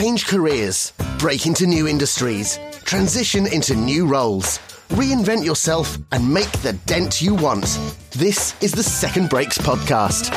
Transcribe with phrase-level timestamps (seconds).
[0.00, 6.72] Change careers, break into new industries, transition into new roles, reinvent yourself, and make the
[6.86, 7.78] dent you want.
[8.12, 10.32] This is the Second Breaks podcast.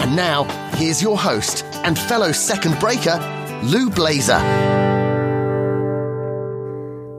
[0.00, 0.44] And now,
[0.76, 3.18] here's your host and fellow second breaker,
[3.64, 4.87] Lou Blaser.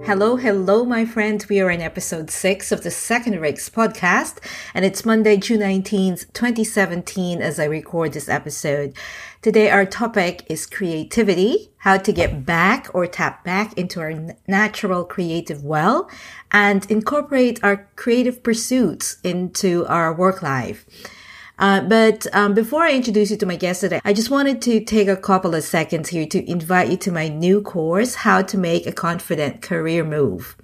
[0.10, 1.46] Hello, hello, my friend.
[1.48, 4.40] We are in episode six of the Second Breaks podcast,
[4.74, 8.96] and it's Monday, June 19th, 2017, as I record this episode.
[9.44, 15.04] Today, our topic is creativity, how to get back or tap back into our natural
[15.04, 16.10] creative well
[16.52, 20.88] and incorporate our creative pursuits into our work life.
[21.60, 24.80] Uh, but um, before I introduce you to my guest today, I just wanted to
[24.80, 28.58] take a couple of seconds here to invite you to my new course, How to
[28.58, 30.56] Make a Confident Career Move.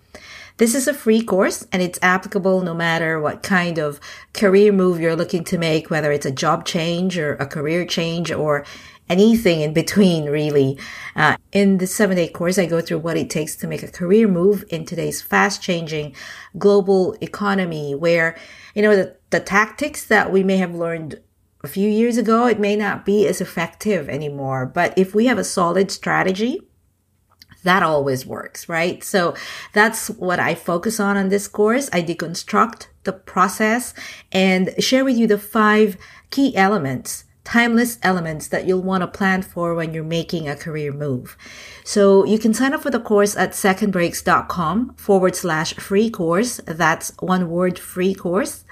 [0.57, 3.99] This is a free course and it's applicable no matter what kind of
[4.31, 8.31] career move you're looking to make, whether it's a job change or a career change
[8.31, 8.63] or
[9.09, 10.79] anything in between, really.
[11.13, 13.91] Uh, in the seven day course, I go through what it takes to make a
[13.91, 16.15] career move in today's fast changing
[16.57, 18.37] global economy where,
[18.73, 21.19] you know, the, the tactics that we may have learned
[21.61, 24.65] a few years ago, it may not be as effective anymore.
[24.65, 26.61] But if we have a solid strategy,
[27.63, 29.03] that always works, right?
[29.03, 29.35] So
[29.73, 31.89] that's what I focus on on this course.
[31.91, 33.93] I deconstruct the process
[34.31, 35.97] and share with you the five
[36.29, 40.91] key elements timeless elements that you'll want to plan for when you're making a career
[40.91, 41.37] move.
[41.85, 46.59] So you can sign up for the course at secondbreaks.com forward slash free course.
[46.65, 48.65] That's one word free course.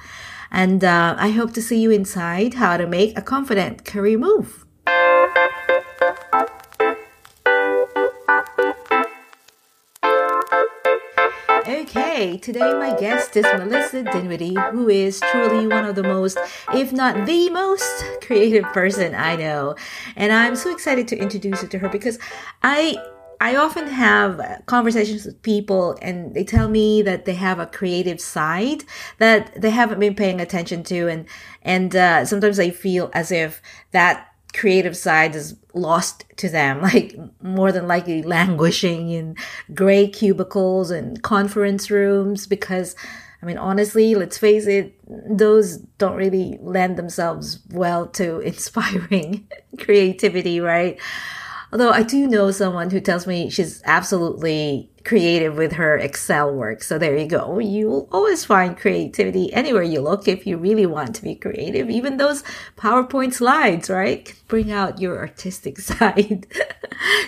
[0.54, 4.66] And uh, I hope to see you inside how to make a confident career move.
[11.66, 16.38] Okay, today my guest is Melissa Dinwiddie, who is truly one of the most,
[16.74, 19.76] if not the most creative person I know.
[20.16, 22.20] And I'm so excited to introduce you to her because
[22.62, 22.98] I
[23.44, 28.22] I often have conversations with people and they tell me that they have a creative
[28.22, 28.86] side
[29.18, 31.26] that they haven't been paying attention to and
[31.62, 37.18] and uh, sometimes I feel as if that creative side is lost to them, like
[37.42, 39.36] more than likely languishing in
[39.74, 42.96] gray cubicles and conference rooms because
[43.42, 50.62] I mean, honestly, let's face it, those don't really lend themselves well to inspiring creativity,
[50.62, 50.98] right?
[51.74, 56.82] Although I do know someone who tells me she's absolutely creative with her Excel work.
[56.82, 57.60] So there you go.
[57.60, 61.90] You will always find creativity anywhere you look if you really want to be creative.
[61.90, 62.44] Even those
[62.78, 64.34] PowerPoint slides, right?
[64.48, 66.48] Bring out your artistic side.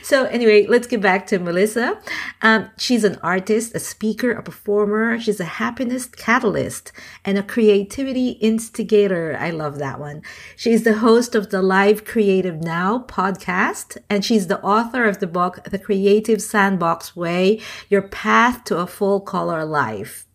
[0.01, 1.99] so anyway, let's get back to Melissa.
[2.41, 5.19] Um, she's an artist, a speaker, a performer.
[5.19, 6.91] She's a happiness catalyst
[7.25, 9.35] and a creativity instigator.
[9.37, 10.21] I love that one.
[10.55, 15.27] She's the host of the Live Creative Now podcast, and she's the author of the
[15.27, 17.59] book, The Creative Sandbox Way
[17.89, 20.25] your path to a full color life.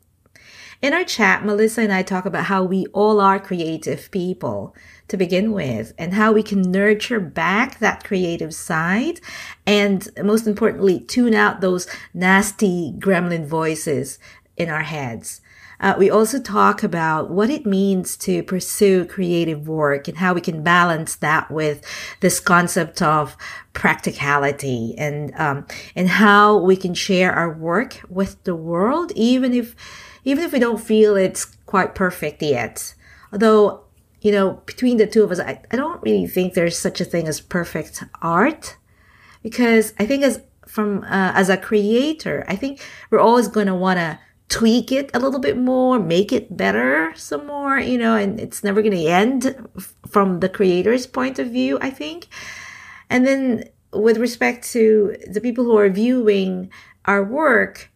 [0.83, 4.75] In our chat, Melissa and I talk about how we all are creative people
[5.09, 9.21] to begin with and how we can nurture back that creative side
[9.67, 14.19] and most importantly, tune out those nasty gremlin voices
[14.57, 15.43] in our heads.
[15.81, 20.41] Uh, we also talk about what it means to pursue creative work and how we
[20.41, 21.85] can balance that with
[22.21, 23.37] this concept of
[23.73, 29.75] practicality and um, and how we can share our work with the world, even if
[30.25, 32.95] even if we don't feel it's quite perfect yet.
[33.33, 33.85] Although
[34.21, 37.07] you know, between the two of us, I, I don't really think there's such a
[37.07, 38.77] thing as perfect art
[39.43, 42.81] because I think as from uh, as a creator, I think
[43.11, 44.19] we're always going to want to
[44.51, 48.63] tweak it a little bit more, make it better some more, you know, and it's
[48.63, 49.57] never going to end
[50.09, 52.27] from the creator's point of view, I think.
[53.09, 56.71] And then with respect to the people who are viewing
[57.07, 57.91] our work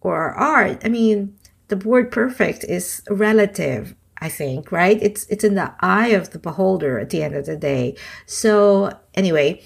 [0.00, 1.36] or our art, I mean,
[1.68, 3.94] the word perfect is relative.
[4.18, 4.98] I think, right?
[5.02, 7.96] It's it's in the eye of the beholder at the end of the day.
[8.24, 9.62] So anyway,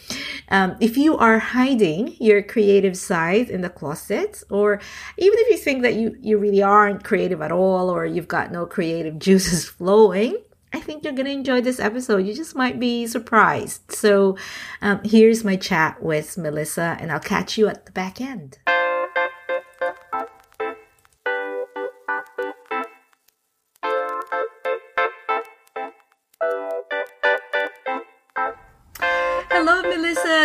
[0.51, 4.81] um, if you are hiding your creative side in the closet, or
[5.19, 8.53] even if you think that you you really aren't creative at all, or you've got
[8.53, 10.37] no creative juices flowing,
[10.73, 12.27] I think you're gonna enjoy this episode.
[12.27, 13.93] You just might be surprised.
[13.93, 14.37] So
[14.83, 18.59] um, here's my chat with Melissa, and I'll catch you at the back end.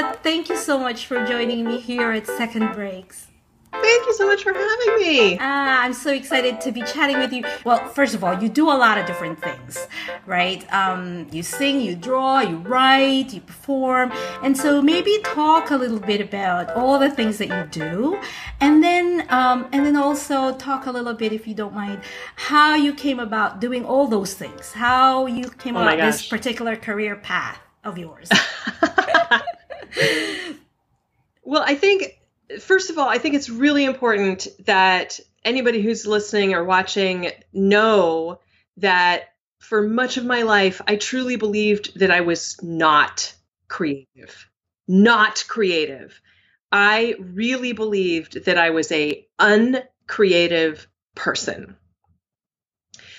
[0.05, 0.19] Melissa.
[0.23, 3.27] Thank you so much for joining me here at Second Breaks.
[3.71, 5.37] Thank you so much for having me.
[5.37, 7.43] Uh, I'm so excited to be chatting with you.
[7.65, 9.87] Well, first of all, you do a lot of different things,
[10.25, 10.65] right?
[10.73, 14.13] Um, you sing, you draw, you write, you perform.
[14.41, 18.19] And so maybe talk a little bit about all the things that you do.
[18.61, 22.01] And then, um, and then also talk a little bit, if you don't mind,
[22.37, 26.77] how you came about doing all those things, how you came Oh about this particular
[26.77, 28.29] career path of yours.
[31.43, 32.19] Well, I think,
[32.59, 38.39] first of all, I think it's really important that anybody who's listening or watching know
[38.77, 43.33] that for much of my life, I truly believed that I was not
[43.67, 44.49] creative.
[44.87, 46.19] Not creative.
[46.71, 51.77] I really believed that I was a uncreative person.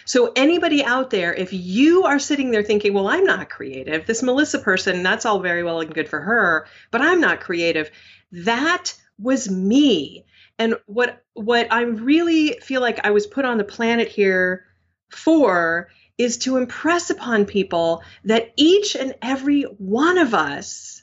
[0.06, 4.22] So anybody out there, if you are sitting there thinking, well, I'm not creative, this
[4.22, 7.90] Melissa person, that's all very well and good for her, but I'm not creative.
[8.30, 10.24] That was me.
[10.58, 14.64] And what what I really feel like I was put on the planet here
[15.10, 21.02] for is to impress upon people that each and every one of us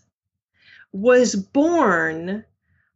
[0.94, 2.45] was born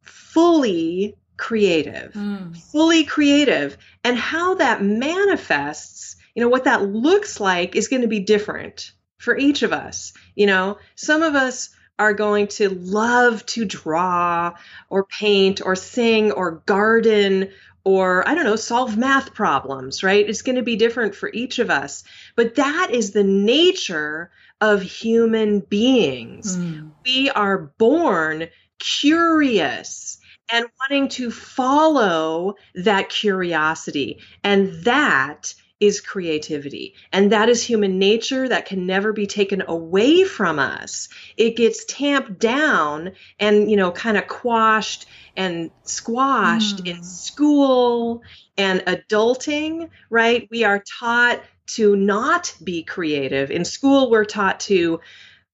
[0.02, 2.58] fully creative Mm.
[2.58, 8.08] fully creative and how that manifests you know what that looks like is going to
[8.08, 11.70] be different for each of us you know some of us
[12.00, 14.54] are going to love to draw
[14.90, 17.50] or paint or sing or garden
[17.84, 21.60] or i don't know solve math problems right it's going to be different for each
[21.60, 22.04] of us
[22.36, 24.30] but that is the nature
[24.62, 26.92] of human beings Mm.
[27.06, 28.48] we are born
[28.80, 30.20] curious
[30.52, 34.20] and wanting to follow that curiosity.
[34.44, 36.96] And that is creativity.
[37.14, 41.08] And that is human nature that can never be taken away from us.
[41.38, 45.06] It gets tamped down and, you know, kind of quashed
[45.36, 46.88] and squashed Mm.
[46.88, 48.24] in school
[48.58, 50.48] and adulting, right?
[50.50, 53.52] We are taught to not be creative.
[53.52, 55.00] In school, we're taught to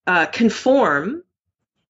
[0.08, 1.24] uh, conform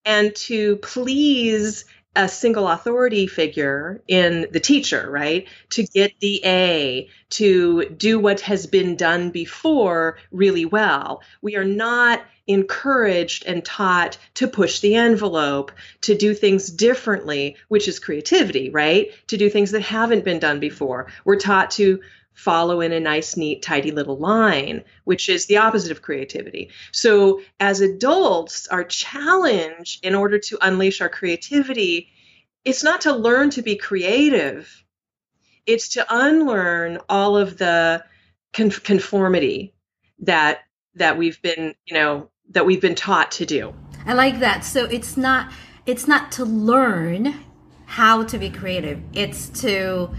[0.06, 5.48] and to please a single authority figure in the teacher, right?
[5.72, 11.24] To get the A, to do what has been done before really well.
[11.42, 15.72] We are not encouraged and taught to push the envelope,
[16.02, 19.12] to do things differently, which is creativity, right?
[19.28, 21.08] To do things that haven't been done before.
[21.24, 22.02] We're taught to
[22.34, 26.70] follow in a nice, neat, tidy little line, which is the opposite of creativity.
[26.92, 32.10] So, as adults, our challenge in order to unleash our creativity,
[32.66, 34.84] it's not to learn to be creative,
[35.66, 38.04] it's to unlearn all of the
[38.54, 39.74] con- conformity
[40.20, 40.60] that
[40.96, 43.74] that we've been, you know, that we've been taught to do.
[44.06, 44.64] I like that.
[44.64, 45.52] So it's not
[45.86, 47.36] it's not to learn
[47.86, 49.02] how to be creative.
[49.14, 50.10] It's to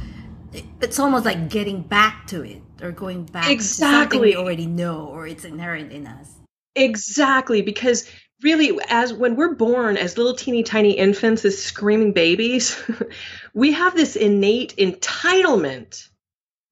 [0.81, 5.07] it's almost like getting back to it or going back to something we already know
[5.07, 6.33] or it's inherent in us.
[6.77, 8.09] Exactly, because
[8.43, 12.81] really, as when we're born as little teeny tiny infants, as screaming babies,
[13.55, 16.09] we have this innate entitlement,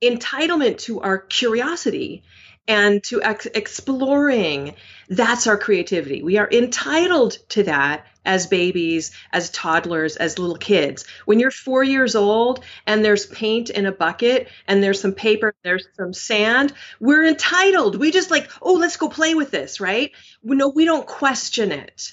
[0.02, 2.24] entitlement to our curiosity
[2.68, 4.74] and to ex- exploring.
[5.08, 6.22] That's our creativity.
[6.22, 11.06] We are entitled to that as babies, as toddlers, as little kids.
[11.24, 15.54] When you're four years old and there's paint in a bucket and there's some paper,
[15.64, 17.96] there's some sand, we're entitled.
[17.96, 20.12] We just like, oh, let's go play with this, right?
[20.42, 22.12] No, we don't question it.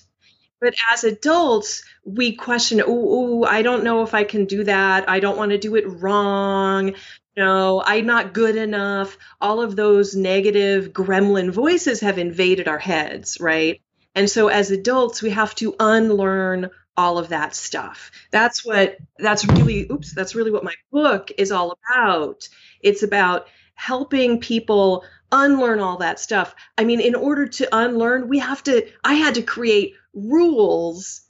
[0.61, 5.09] But as adults, we question, oh, I don't know if I can do that.
[5.09, 6.95] I don't want to do it wrong.
[7.37, 9.17] No, I'm not good enough.
[9.39, 13.81] All of those negative gremlin voices have invaded our heads, right?
[14.19, 18.11] And so as adults, we have to unlearn all of that stuff.
[18.31, 22.49] That's what that's really oops, that's really what my book is all about.
[22.81, 26.53] It's about helping people unlearn all that stuff.
[26.77, 31.21] I mean, in order to unlearn, we have to I had to create rules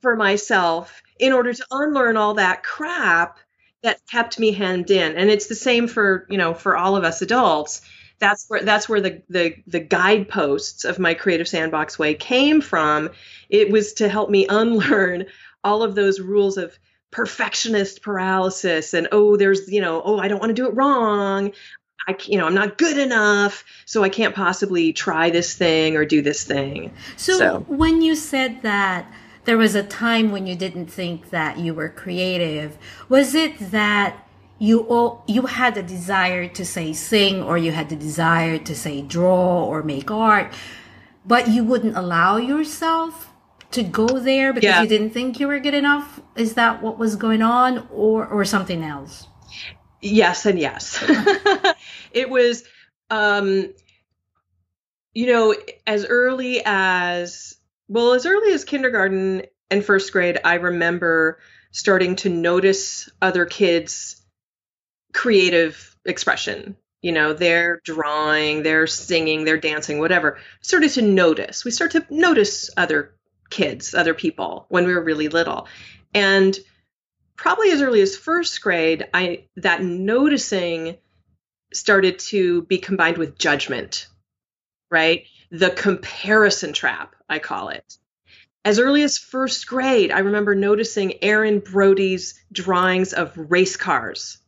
[0.00, 3.40] for myself in order to unlearn all that crap
[3.82, 5.16] that kept me hemmed in.
[5.16, 7.80] And it's the same for, you know, for all of us adults.
[8.20, 13.10] That's where that's where the the the guideposts of my creative sandbox way came from.
[13.48, 15.26] It was to help me unlearn
[15.64, 16.78] all of those rules of
[17.10, 21.52] perfectionist paralysis and oh there's you know oh I don't want to do it wrong.
[22.06, 26.04] I you know I'm not good enough so I can't possibly try this thing or
[26.04, 26.92] do this thing.
[27.16, 29.10] So, So- when you said that
[29.44, 32.76] there was a time when you didn't think that you were creative,
[33.08, 34.27] was it that
[34.58, 38.74] you all you had the desire to say sing or you had the desire to
[38.74, 40.52] say draw or make art,
[41.24, 43.30] but you wouldn't allow yourself
[43.70, 44.82] to go there because Yeah.
[44.82, 46.20] you didn't think you were good enough?
[46.36, 49.26] is that what was going on or or something else
[50.00, 51.02] yes and yes
[52.12, 52.62] it was
[53.10, 53.72] um
[55.14, 55.54] you know
[55.86, 57.56] as early as
[57.88, 61.40] well as early as kindergarten and first grade i remember
[61.72, 64.17] starting to notice other kids
[65.12, 70.38] creative expression you know they're drawing they're singing they're dancing whatever.
[70.60, 73.14] Started to notice we start to notice other
[73.50, 75.68] kids other people when we were really little.
[76.14, 76.58] And
[77.36, 80.96] probably as early as first grade i that noticing
[81.72, 84.08] started to be combined with judgment
[84.90, 85.26] right?
[85.50, 87.96] The comparison trap i call it.
[88.64, 94.38] As early as first grade i remember noticing aaron brody's drawings of race cars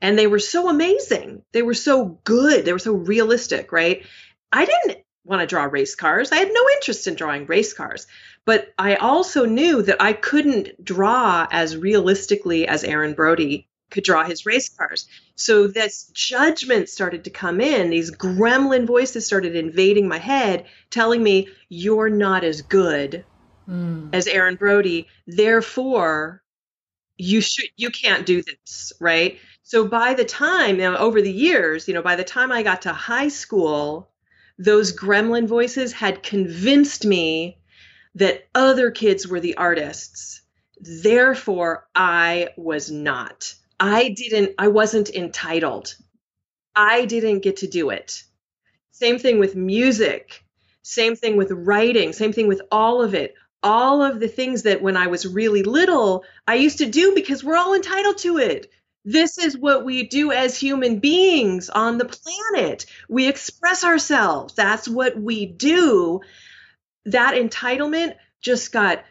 [0.00, 1.42] and they were so amazing.
[1.52, 2.64] They were so good.
[2.64, 4.04] They were so realistic, right?
[4.52, 6.32] I didn't want to draw race cars.
[6.32, 8.06] I had no interest in drawing race cars.
[8.44, 14.24] But I also knew that I couldn't draw as realistically as Aaron Brody could draw
[14.24, 15.06] his race cars.
[15.34, 17.90] So this judgment started to come in.
[17.90, 23.24] These gremlin voices started invading my head, telling me, You're not as good
[23.68, 24.10] mm.
[24.12, 25.08] as Aaron Brody.
[25.26, 26.42] Therefore,
[27.16, 29.38] you should you can't do this, right?
[29.68, 32.80] So by the time, now over the years, you know, by the time I got
[32.82, 34.08] to high school,
[34.58, 37.58] those gremlin voices had convinced me
[38.14, 40.40] that other kids were the artists.
[40.80, 43.54] Therefore, I was not.
[43.78, 45.94] I didn't, I wasn't entitled.
[46.74, 48.24] I didn't get to do it.
[48.92, 50.44] Same thing with music,
[50.80, 53.34] same thing with writing, same thing with all of it.
[53.62, 57.44] All of the things that when I was really little, I used to do because
[57.44, 58.70] we're all entitled to it.
[59.10, 62.84] This is what we do as human beings on the planet.
[63.08, 64.52] We express ourselves.
[64.52, 66.20] That's what we do.
[67.06, 69.02] That entitlement just got,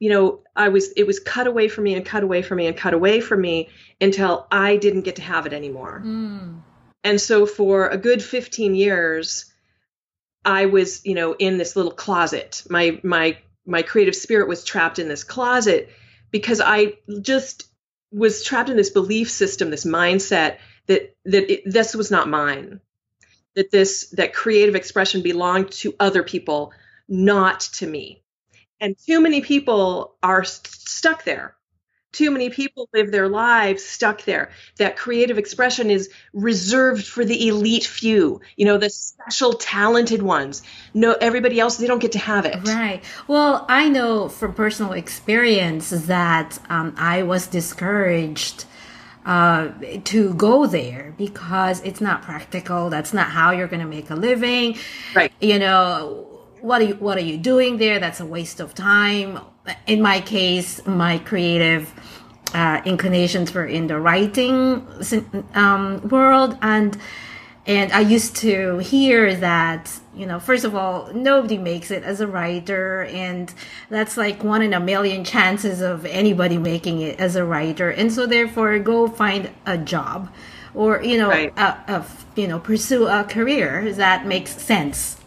[0.00, 2.66] you know, I was, it was cut away from me and cut away from me
[2.66, 3.68] and cut away from me
[4.00, 6.02] until I didn't get to have it anymore.
[6.04, 6.62] Mm.
[7.04, 9.44] And so for a good 15 years,
[10.44, 12.64] I was, you know, in this little closet.
[12.68, 15.90] My, my, my creative spirit was trapped in this closet
[16.32, 17.68] because I just
[18.14, 22.80] was trapped in this belief system, this mindset that that it, this was not mine,
[23.54, 26.72] that this that creative expression belonged to other people,
[27.08, 28.22] not to me.
[28.80, 31.56] And too many people are st- stuck there
[32.14, 34.50] too many people live their lives stuck there.
[34.76, 40.62] That creative expression is reserved for the elite few, you know, the special talented ones.
[40.94, 42.66] No, everybody else, they don't get to have it.
[42.66, 43.02] Right.
[43.26, 48.64] Well, I know from personal experience that um, I was discouraged
[49.26, 49.68] uh,
[50.04, 52.90] to go there because it's not practical.
[52.90, 54.76] That's not how you're going to make a living.
[55.14, 55.32] Right.
[55.40, 56.33] You know,
[56.64, 58.00] what are you, what are you doing there?
[58.00, 59.38] That's a waste of time.
[59.86, 61.92] In my case, my creative
[62.54, 64.86] uh, inclinations were in the writing
[65.54, 66.96] um, world, and
[67.66, 72.20] and I used to hear that you know, first of all, nobody makes it as
[72.22, 73.52] a writer, and
[73.90, 78.10] that's like one in a million chances of anybody making it as a writer, and
[78.10, 80.32] so therefore, go find a job,
[80.72, 81.52] or you know, right.
[81.58, 82.06] a, a,
[82.36, 85.18] you know, pursue a career that makes sense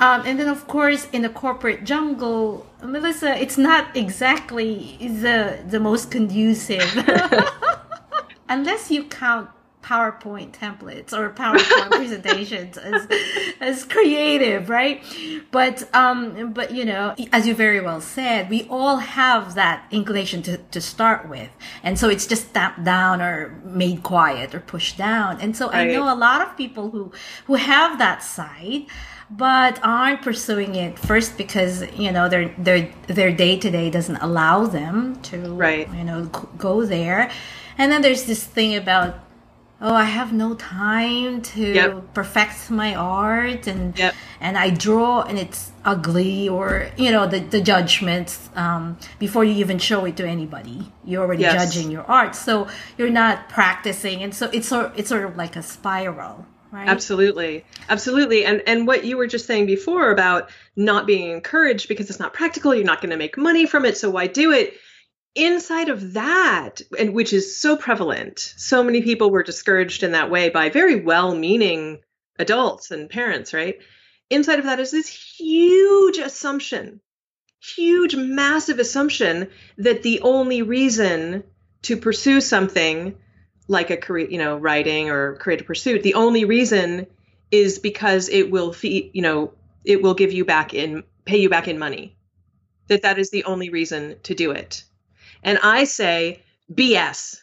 [0.00, 5.78] um, and then, of course, in the corporate jungle, Melissa, it's not exactly the the
[5.78, 6.90] most conducive,
[8.48, 9.50] unless you count
[9.82, 13.08] PowerPoint templates or PowerPoint presentations as
[13.60, 15.04] as creative, right?
[15.50, 20.42] But um, but you know, as you very well said, we all have that inclination
[20.44, 21.50] to to start with,
[21.82, 25.40] and so it's just tamped down or made quiet or pushed down.
[25.42, 25.88] And so right.
[25.88, 27.12] I know a lot of people who
[27.44, 28.86] who have that side
[29.30, 34.16] but aren't pursuing it first because you know their their their day to day doesn't
[34.16, 35.88] allow them to right.
[35.94, 36.24] you know
[36.58, 37.30] go there
[37.78, 39.20] and then there's this thing about
[39.80, 42.12] oh i have no time to yep.
[42.12, 44.14] perfect my art and yep.
[44.40, 49.54] and i draw and it's ugly or you know the, the judgments um, before you
[49.54, 51.72] even show it to anybody you're already yes.
[51.72, 52.68] judging your art so
[52.98, 56.88] you're not practicing and so it's sort, it's sort of like a spiral Right.
[56.88, 57.64] Absolutely.
[57.88, 58.44] Absolutely.
[58.44, 62.32] And and what you were just saying before about not being encouraged because it's not
[62.32, 64.74] practical, you're not going to make money from it, so why do it?
[65.34, 70.30] Inside of that, and which is so prevalent, so many people were discouraged in that
[70.30, 72.00] way by very well-meaning
[72.38, 73.78] adults and parents, right?
[74.28, 77.00] Inside of that is this huge assumption,
[77.60, 81.44] huge massive assumption that the only reason
[81.82, 83.16] to pursue something
[83.70, 87.06] like a career, you know, writing or creative pursuit, the only reason
[87.52, 91.48] is because it will feed, you know, it will give you back in, pay you
[91.50, 92.16] back in money.
[92.88, 94.84] That that is the only reason to do it.
[95.42, 97.38] and I say BS.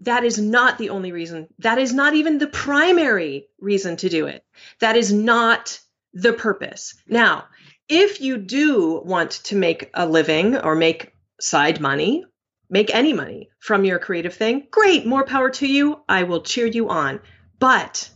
[0.00, 1.48] That is not the only reason.
[1.60, 4.44] That is not even the primary reason to do it.
[4.80, 5.80] That is not
[6.12, 6.94] the purpose.
[7.08, 7.46] Now,
[7.88, 12.24] if you do want to make a living or make side money,
[12.68, 16.00] make any money from your creative thing, great, more power to you.
[16.08, 17.20] I will cheer you on.
[17.58, 18.10] But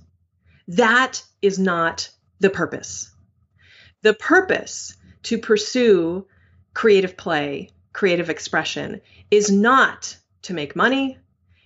[0.69, 3.11] that is not the purpose.
[4.03, 6.27] The purpose to pursue
[6.75, 9.01] creative play, creative expression,
[9.31, 11.19] is not to make money.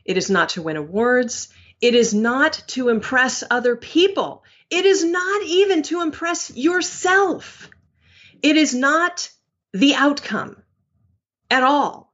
[0.05, 1.49] It is not to win awards.
[1.81, 4.45] It is not to impress other people.
[4.71, 7.69] It is not even to impress yourself.
[8.43, 9.29] It is not
[9.73, 10.62] the outcome
[11.51, 12.12] at all.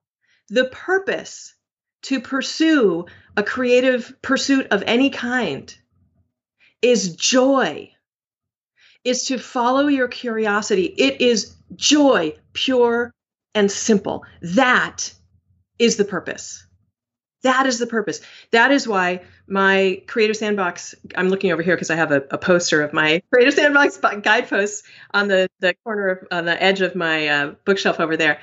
[0.51, 1.55] The purpose
[2.03, 5.75] to pursue a creative pursuit of any kind
[6.81, 7.91] is joy,
[9.05, 10.85] is to follow your curiosity.
[10.85, 13.13] It is joy, pure
[13.55, 14.25] and simple.
[14.41, 15.13] That
[15.79, 16.65] is the purpose.
[17.43, 18.21] That is the purpose.
[18.51, 22.39] That is why my Creative Sandbox, I'm looking over here because I have a, a,
[22.39, 26.97] poster of my Creative Sandbox guideposts on the, the corner of, on the edge of
[26.97, 28.41] my uh, bookshelf over there.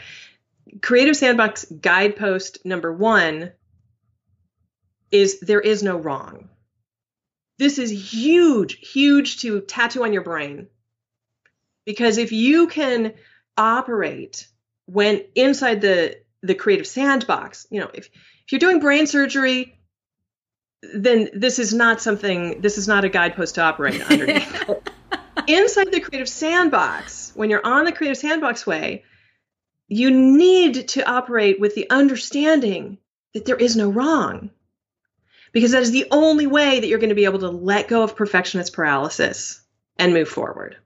[0.81, 3.51] Creative Sandbox guidepost number one
[5.12, 6.50] is there is no wrong.
[7.57, 10.67] This is huge, huge to tattoo on your brain.
[11.86, 13.13] Because if you can
[13.57, 14.48] operate
[14.86, 19.79] when inside the the creative sandbox, you know, if if you're doing brain surgery,
[20.93, 24.63] then this is not something this is not a guidepost to operate underneath.
[25.48, 29.03] inside the creative sandbox, when you're on the creative sandbox way,
[29.88, 32.98] you need to operate with the understanding
[33.34, 34.50] that there is no wrong.
[35.51, 38.04] Because that is the only way that you're going to be able to let go
[38.04, 39.62] of perfectionist paralysis
[39.98, 40.77] and move forward.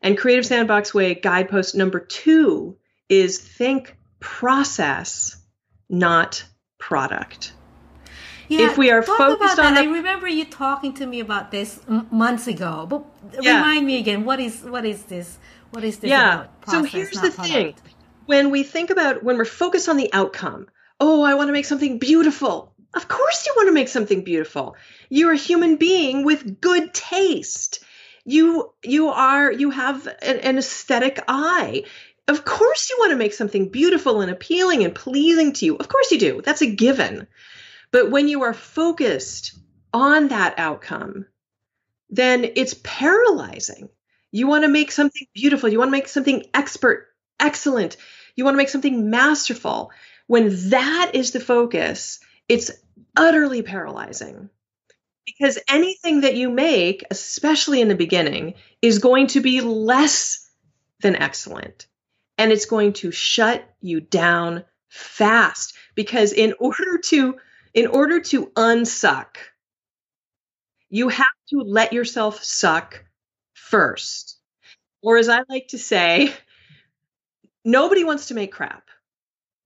[0.00, 2.76] And Creative Sandbox Way guidepost number two
[3.08, 5.36] is think process,
[5.88, 6.44] not
[6.78, 7.52] product.
[8.48, 9.80] Yeah, if we are focused on, the...
[9.80, 12.86] I remember you talking to me about this m- months ago.
[12.88, 13.04] But
[13.42, 13.56] yeah.
[13.56, 15.38] remind me again, what is what is this?
[15.70, 16.10] What is this?
[16.10, 16.46] Yeah.
[16.60, 17.48] Process, so here's the product?
[17.48, 17.74] thing:
[18.26, 20.66] when we think about when we're focused on the outcome,
[21.00, 22.74] oh, I want to make something beautiful.
[22.94, 24.76] Of course, you want to make something beautiful.
[25.08, 27.80] You're a human being with good taste.
[28.24, 31.84] You you are you have an, an aesthetic eye.
[32.28, 35.76] Of course, you want to make something beautiful and appealing and pleasing to you.
[35.76, 36.42] Of course, you do.
[36.42, 37.28] That's a given.
[37.92, 39.56] But when you are focused
[39.94, 41.26] on that outcome,
[42.10, 43.88] then it's paralyzing.
[44.32, 45.68] You want to make something beautiful.
[45.68, 47.96] You want to make something expert, excellent.
[48.36, 49.90] You want to make something masterful.
[50.26, 52.70] When that is the focus, it's
[53.16, 54.50] utterly paralyzing.
[55.24, 60.48] Because anything that you make, especially in the beginning, is going to be less
[61.00, 61.86] than excellent.
[62.38, 65.74] And it's going to shut you down fast.
[65.94, 67.36] Because in order to
[67.74, 69.36] in order to unsuck,
[70.88, 73.04] you have to let yourself suck
[73.52, 74.38] first.
[75.02, 76.32] Or as I like to say,
[77.66, 78.84] nobody wants to make crap.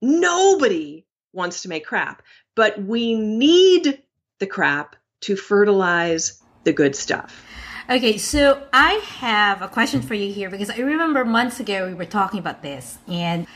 [0.02, 2.22] Nobody wants to make crap,
[2.56, 4.02] but we need
[4.40, 7.46] the crap to fertilize the good stuff.
[7.88, 11.94] Okay, so I have a question for you here because I remember months ago we
[11.94, 13.46] were talking about this and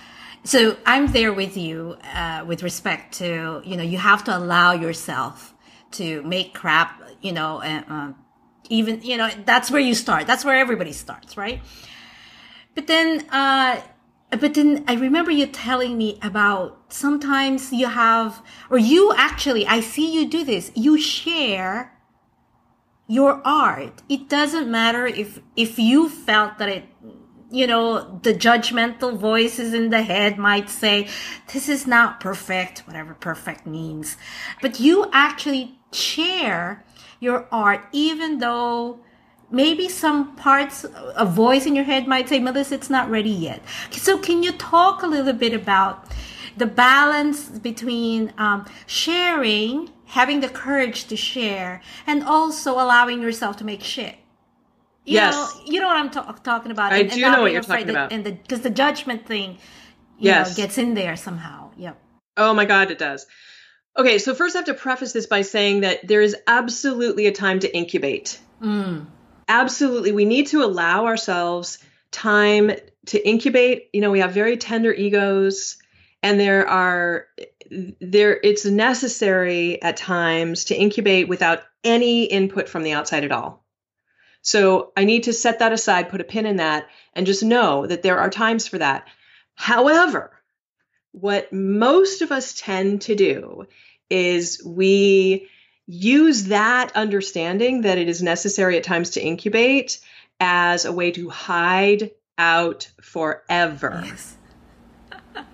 [0.44, 4.72] so I'm there with you uh, with respect to you know you have to allow
[4.72, 5.54] yourself
[5.92, 8.12] to make crap you know and, uh,
[8.68, 11.61] even you know that's where you start that's where everybody starts right
[12.74, 13.80] but then uh
[14.30, 19.80] but then I remember you telling me about sometimes you have or you actually I
[19.80, 21.92] see you do this you share
[23.06, 26.84] your art it doesn't matter if if you felt that it
[27.54, 31.06] you know, the judgmental voices in the head might say,
[31.52, 34.16] this is not perfect, whatever perfect means.
[34.60, 36.84] But you actually share
[37.20, 39.04] your art, even though
[39.55, 40.85] maybe some parts,
[41.17, 43.62] a voice in your head might say, Melissa, it's not ready yet.
[43.90, 46.07] So can you talk a little bit about
[46.57, 53.64] the balance between um, sharing, having the courage to share, and also allowing yourself to
[53.64, 54.17] make shit?
[55.05, 55.35] You yes.
[55.35, 56.93] Know, you know what I'm ta- talking about.
[56.93, 58.12] I and, do and know what you're talking about.
[58.12, 59.59] And the because the judgment thing,
[60.19, 61.73] yes, know, gets in there somehow.
[61.77, 61.99] Yep.
[62.37, 63.27] Oh my God, it does.
[63.97, 67.33] Okay, so first I have to preface this by saying that there is absolutely a
[67.33, 68.40] time to incubate.
[68.61, 69.07] Mm.
[69.48, 71.78] Absolutely, we need to allow ourselves
[72.11, 72.72] time
[73.07, 73.88] to incubate.
[73.92, 75.76] You know, we have very tender egos,
[76.22, 77.26] and there are
[78.00, 83.64] there it's necessary at times to incubate without any input from the outside at all.
[84.42, 87.87] So I need to set that aside, put a pin in that, and just know
[87.87, 89.09] that there are times for that.
[89.54, 90.33] However,
[91.12, 93.66] what most of us tend to do
[94.11, 95.48] is we
[95.87, 100.01] use that understanding that it is necessary at times to incubate
[100.40, 104.03] as a way to hide out forever.
[104.05, 104.37] Yes.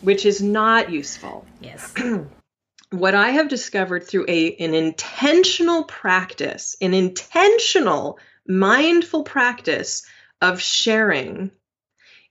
[0.00, 1.46] which is not useful.
[1.60, 1.94] Yes.
[2.90, 10.06] what I have discovered through a an intentional practice, an intentional mindful practice
[10.40, 11.50] of sharing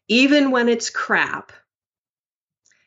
[0.08, 1.52] even when it's crap.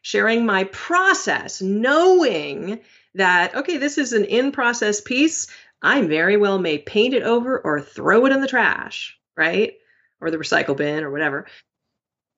[0.03, 2.81] Sharing my process, knowing
[3.17, 5.49] that okay, this is an in-process piece,
[5.83, 9.75] I very well may paint it over or throw it in the trash, right?
[10.21, 11.47] Or the recycle bin or whatever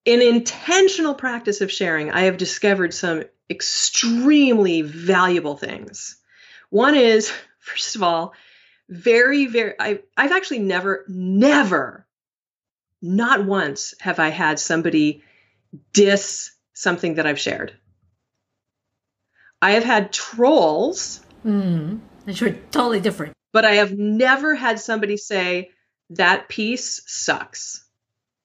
[0.09, 6.17] in intentional practice of sharing, I have discovered some extremely valuable things.
[6.71, 8.33] One is, first of all,
[8.89, 12.07] very, very, I, I've actually never, never,
[13.03, 15.23] not once have I had somebody
[15.93, 17.77] diss something that I've shared.
[19.61, 21.21] I have had trolls.
[21.45, 23.35] Mm, which are totally different.
[23.53, 25.71] But I have never had somebody say,
[26.11, 27.89] that piece sucks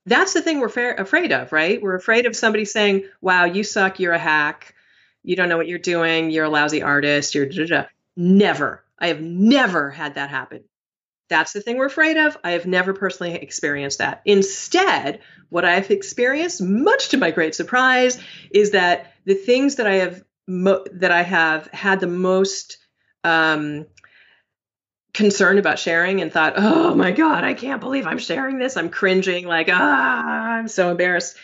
[0.06, 1.82] that's the thing we're fa- afraid of, right?
[1.82, 4.00] We're afraid of somebody saying, "Wow, you suck.
[4.00, 4.76] You're a hack.
[5.24, 6.30] You don't know what you're doing.
[6.30, 7.36] You're a lousy artist.
[7.36, 7.84] You're da, da, da.
[8.18, 8.84] never.
[9.00, 10.64] I have never had that happen.
[11.30, 12.38] That's the thing we're afraid of.
[12.44, 14.22] I have never personally experienced that.
[14.26, 18.22] Instead, what I've experienced, much to my great surprise,
[18.52, 22.78] is that the things that I have mo- that I have had the most
[23.24, 23.86] um,
[25.14, 28.78] concerned about sharing and thought, oh my God, I can't believe I'm sharing this.
[28.78, 31.38] I'm cringing, like, ah, I'm so embarrassed.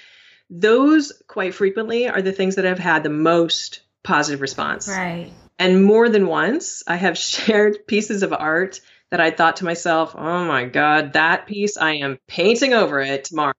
[0.49, 4.87] Those quite frequently are the things that have had the most positive response.
[4.87, 5.31] Right.
[5.59, 8.81] And more than once, I have shared pieces of art
[9.11, 13.25] that I thought to myself, oh my God, that piece, I am painting over it
[13.25, 13.53] tomorrow.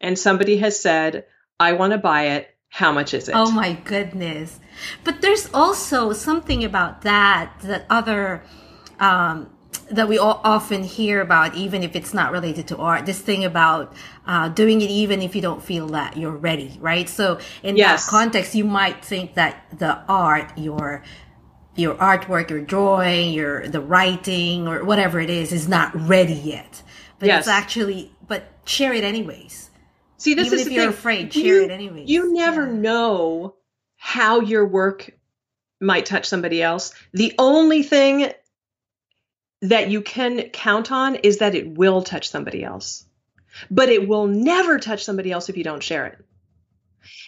[0.00, 1.26] And somebody has said,
[1.60, 3.34] I want to buy it how much is it?
[3.36, 4.58] Oh my goodness.
[5.04, 8.42] But there's also something about that that other
[8.98, 9.50] um,
[9.90, 13.04] that we all often hear about, even if it's not related to art.
[13.04, 13.92] This thing about
[14.26, 17.10] uh, doing it even if you don't feel that you're ready, right?
[17.10, 18.06] So in yes.
[18.06, 21.02] that context, you might think that the art, your
[21.76, 26.82] your artwork, your drawing, your the writing, or whatever it is, is not ready yet.
[27.18, 27.40] But yes.
[27.40, 29.68] it's actually, but share it anyways.
[30.22, 30.92] See, this Even is if you're thing.
[30.92, 32.04] afraid, share you, it anyway.
[32.06, 32.74] You never yeah.
[32.74, 33.56] know
[33.96, 35.10] how your work
[35.80, 36.94] might touch somebody else.
[37.12, 38.32] The only thing
[39.62, 43.04] that you can count on is that it will touch somebody else.
[43.68, 46.24] But it will never touch somebody else if you don't share it.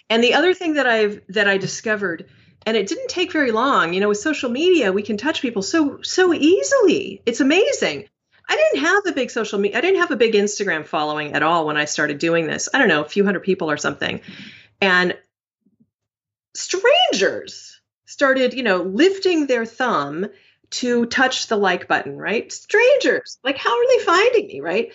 [0.09, 2.29] And the other thing that I've that I discovered
[2.65, 5.63] and it didn't take very long, you know, with social media, we can touch people
[5.63, 7.21] so so easily.
[7.25, 8.07] It's amazing.
[8.47, 9.77] I didn't have a big social media.
[9.77, 12.69] I didn't have a big Instagram following at all when I started doing this.
[12.73, 14.21] I don't know, a few hundred people or something.
[14.81, 15.17] And
[16.53, 20.27] strangers started, you know, lifting their thumb
[20.71, 22.51] to touch the like button, right?
[22.51, 23.37] Strangers.
[23.43, 24.93] Like how are they finding me, right?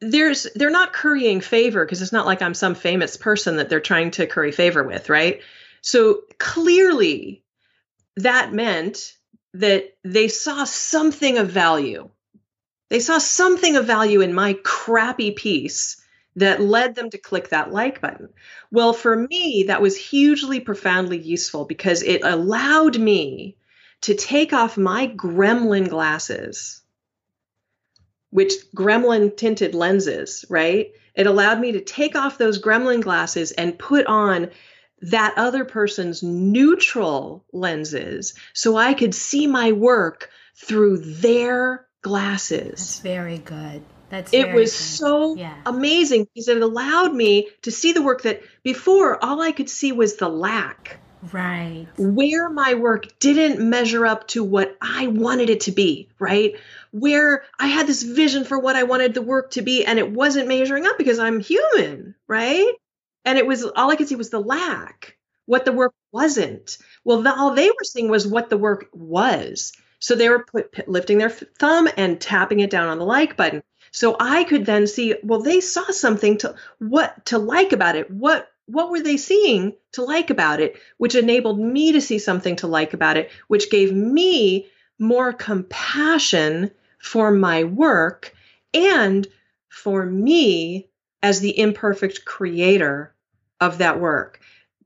[0.00, 3.80] There's they're not currying favor because it's not like I'm some famous person that they're
[3.80, 5.40] trying to curry favor with, right?
[5.80, 7.42] So clearly
[8.16, 9.14] that meant
[9.54, 12.10] that they saw something of value
[12.88, 16.00] they saw something of value in my crappy piece
[16.36, 18.28] that led them to click that like button.
[18.70, 23.56] Well, for me, that was hugely, profoundly useful because it allowed me
[24.02, 26.82] to take off my gremlin glasses,
[28.30, 30.92] which gremlin tinted lenses, right?
[31.14, 34.50] It allowed me to take off those gremlin glasses and put on
[35.00, 42.70] that other person's neutral lenses so I could see my work through their glasses.
[42.70, 43.82] That's very good.
[44.10, 44.78] That's it was good.
[44.78, 45.56] so yeah.
[45.66, 49.90] amazing because it allowed me to see the work that before all I could see
[49.90, 51.00] was the lack.
[51.32, 51.88] Right.
[51.98, 56.54] Where my work didn't measure up to what I wanted it to be, right?
[56.92, 60.08] Where I had this vision for what I wanted the work to be and it
[60.08, 62.72] wasn't measuring up because I'm human, right?
[63.24, 65.16] And it was all I could see was the lack,
[65.46, 66.78] what the work wasn't.
[67.02, 69.72] Well, the, all they were seeing was what the work was.
[70.06, 73.64] So they were put, lifting their thumb and tapping it down on the like button.
[73.90, 78.08] So I could then see, well, they saw something to what to like about it.
[78.08, 82.54] What what were they seeing to like about it, which enabled me to see something
[82.56, 88.32] to like about it, which gave me more compassion for my work
[88.72, 89.26] and
[89.68, 90.88] for me
[91.20, 93.12] as the imperfect creator
[93.60, 94.38] of that work.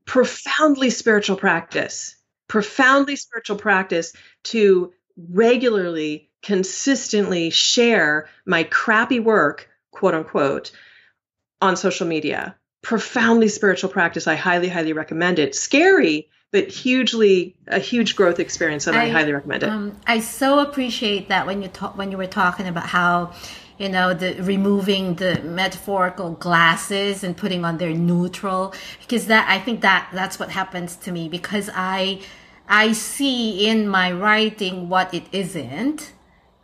[0.05, 2.15] Profoundly spiritual practice,
[2.47, 4.13] profoundly spiritual practice
[4.45, 10.71] to regularly, consistently share my crappy work, quote unquote,
[11.61, 12.55] on social media.
[12.81, 14.27] Profoundly spiritual practice.
[14.27, 15.53] I highly, highly recommend it.
[15.55, 19.69] Scary, but hugely a huge growth experience, and I, I highly recommend it.
[19.69, 23.33] Um, I so appreciate that when you talk when you were talking about how
[23.77, 29.59] you know the removing the metaphorical glasses and putting on their neutral because that I
[29.59, 32.21] think that that's what happens to me because I
[32.71, 36.13] I see in my writing what it isn't.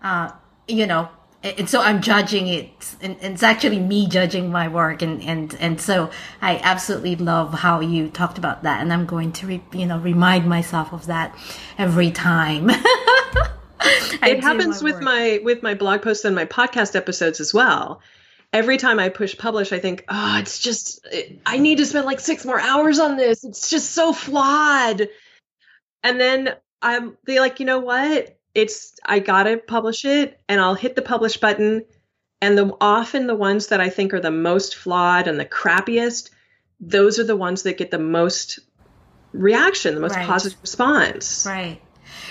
[0.02, 0.32] Uh,
[0.66, 1.10] you know,
[1.44, 5.80] and so I'm judging it, and, it's actually me judging my work, and and and
[5.80, 6.10] so
[6.42, 10.00] I absolutely love how you talked about that, and I'm going to re, you know
[10.00, 11.38] remind myself of that
[11.78, 12.70] every time.
[13.82, 18.02] it happens my with my with my blog posts and my podcast episodes as well.
[18.54, 21.06] Every time I push publish, I think, oh, it's just
[21.46, 23.44] I need to spend like six more hours on this.
[23.44, 25.08] It's just so flawed,
[26.04, 28.38] and then I'm they like, you know what?
[28.58, 31.86] it's I gotta publish it and I'll hit the publish button.
[32.42, 36.32] And the often the ones that I think are the most flawed and the crappiest,
[36.80, 38.60] those are the ones that get the most
[39.32, 40.26] reaction, the most right.
[40.26, 41.46] positive response.
[41.46, 41.80] Right.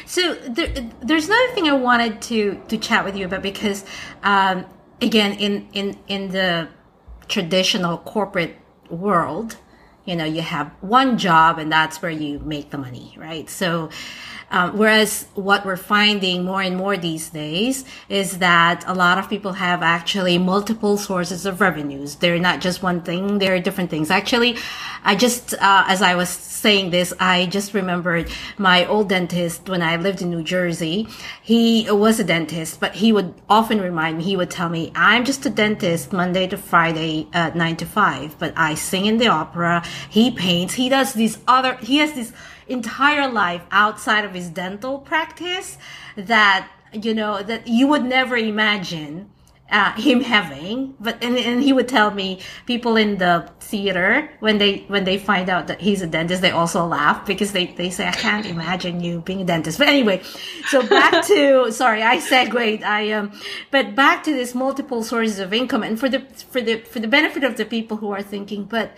[0.04, 3.84] So there, there's another thing I wanted to to chat with you about because,
[4.24, 4.66] um,
[5.00, 6.66] again, in in in the
[7.28, 8.56] traditional corporate
[8.90, 9.56] world,
[10.06, 13.50] you know, you have one job and that's where you make the money, right?
[13.50, 13.90] So
[14.50, 19.28] um, whereas what we're finding more and more these days is that a lot of
[19.28, 22.16] people have actually multiple sources of revenues.
[22.16, 24.10] They're not just one thing, they're different things.
[24.10, 24.56] Actually,
[25.02, 29.82] I just, uh, as I was saying this, I just remembered my old dentist when
[29.82, 31.08] I lived in New Jersey.
[31.42, 35.24] He was a dentist, but he would often remind me, he would tell me, I'm
[35.24, 39.28] just a dentist Monday to Friday, uh, nine to five, but I sing in the
[39.28, 39.84] opera.
[40.08, 40.74] He paints.
[40.74, 42.32] He does these other, he has this
[42.68, 45.78] entire life outside of his dental practice
[46.16, 49.30] that you know that you would never imagine
[49.70, 54.58] uh, him having but and, and he would tell me people in the theater when
[54.58, 57.90] they when they find out that he's a dentist they also laugh because they, they
[57.90, 59.78] say i can't imagine you being a dentist.
[59.78, 60.22] But anyway
[60.68, 63.32] so back to sorry i segued i um
[63.72, 67.08] but back to this multiple sources of income and for the for the for the
[67.08, 68.96] benefit of the people who are thinking but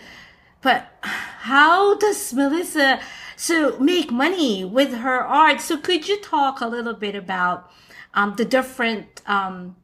[0.61, 2.99] but how does melissa
[3.39, 5.61] so make money with her art.
[5.61, 7.71] So could you talk a little bit about
[8.13, 9.77] um, the different um,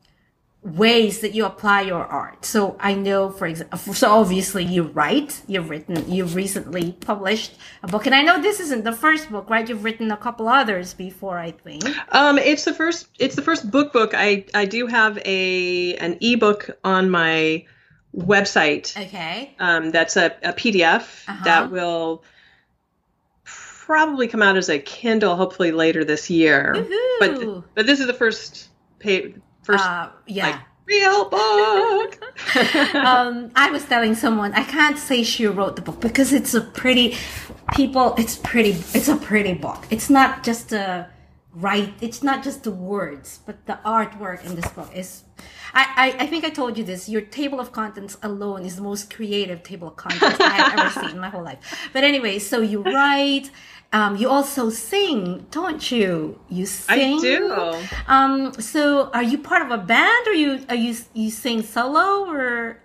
[0.61, 2.43] ways that you apply your art?
[2.43, 7.87] So I know, for example, so obviously you write, you've written, you've recently published a
[7.87, 9.67] book, and I know this isn't the first book, right?
[9.69, 11.85] You've written a couple others before, I think.
[12.11, 13.07] Um, it's the first.
[13.19, 14.11] It's the first book book.
[14.13, 17.63] I I do have a an ebook on my
[18.13, 18.97] website.
[19.01, 19.55] Okay.
[19.59, 21.43] Um, that's a, a PDF uh-huh.
[21.45, 22.23] that will
[23.85, 26.73] probably come out as a Kindle hopefully later this year.
[26.75, 27.17] Woo-hoo.
[27.19, 28.69] But but this is the first
[28.99, 30.47] pay first uh, yeah.
[30.47, 32.19] Like, real book.
[32.95, 36.61] um, I was telling someone I can't say she wrote the book because it's a
[36.61, 37.15] pretty
[37.75, 38.15] people.
[38.17, 38.71] It's pretty.
[38.71, 39.85] It's a pretty book.
[39.89, 41.07] It's not just a
[41.53, 41.93] write.
[42.01, 45.23] It's not just the words, but the artwork in this book is.
[45.73, 47.09] I, I, I think I told you this.
[47.09, 50.89] Your table of contents alone is the most creative table of contents I have ever
[51.01, 51.89] seen in my whole life.
[51.91, 53.51] But anyway, so you write,
[53.95, 56.37] um, you also sing, don't you?
[56.49, 57.17] You sing.
[57.17, 57.79] I do.
[58.07, 62.29] Um, so, are you part of a band, or you are you you sing solo,
[62.29, 62.77] or?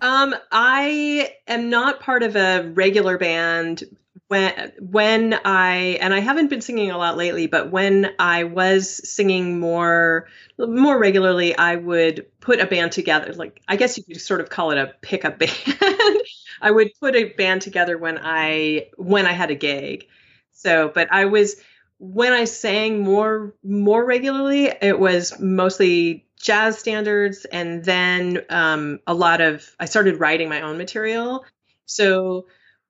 [0.00, 3.84] Um, I am not part of a regular band.
[4.26, 9.08] When when I and I haven't been singing a lot lately, but when I was
[9.08, 10.26] singing more
[10.58, 13.34] more regularly, I would put a band together.
[13.34, 16.22] Like I guess you could sort of call it a pickup band.
[16.62, 20.06] I would put a band together when I when I had a gig.
[20.52, 21.56] So, but I was
[21.98, 29.14] when I sang more more regularly, it was mostly jazz standards, and then um, a
[29.14, 31.44] lot of I started writing my own material.
[31.86, 32.46] So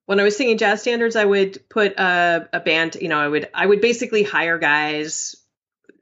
[0.06, 2.96] when I was singing jazz standards, I would put a, a band.
[3.00, 5.34] You know, I would I would basically hire guys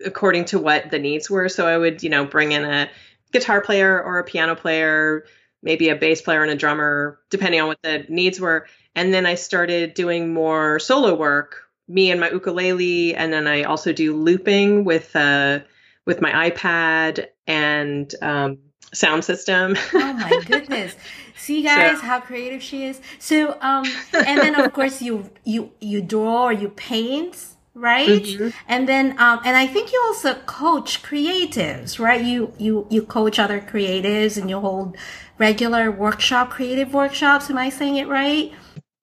[0.04, 1.48] according to what the needs were.
[1.48, 2.90] So I would you know bring in a
[3.33, 5.24] guitar player or a piano player
[5.62, 8.66] maybe a bass player and a drummer, depending on what the needs were.
[8.94, 13.62] And then I started doing more solo work, me and my ukulele, and then I
[13.62, 15.60] also do looping with uh,
[16.06, 18.58] with my iPad and um,
[18.92, 19.76] sound system.
[19.94, 20.96] oh my goodness!
[21.36, 23.00] See, guys, so, how creative she is.
[23.18, 27.36] So, um, and then of course you you you draw or you paint
[27.72, 28.48] right mm-hmm.
[28.66, 33.38] and then um and i think you also coach creatives right you you you coach
[33.38, 34.96] other creatives and you hold
[35.40, 37.50] regular workshop, creative workshops.
[37.50, 38.52] Am I saying it right?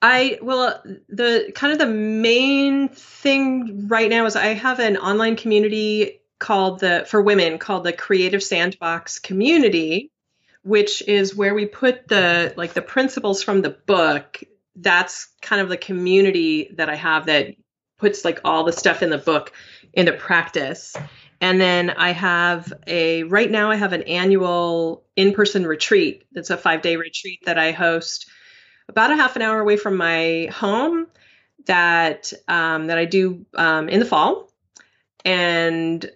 [0.02, 5.36] I well the kind of the main thing right now is I have an online
[5.36, 10.12] community called the for women called the Creative Sandbox Community
[10.62, 14.44] which is where we put the like the principles from the book.
[14.76, 17.56] That's kind of the community that I have that
[17.98, 19.54] puts like all the stuff in the book
[19.94, 20.96] into practice.
[21.40, 26.26] And then I have a right now I have an annual in-person retreat.
[26.32, 28.30] That's a 5-day retreat that I host
[28.90, 31.08] about a half an hour away from my home
[31.66, 34.50] that um, that I do um, in the fall,
[35.26, 36.10] and